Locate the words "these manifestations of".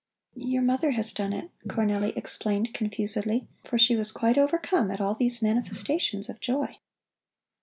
5.13-6.39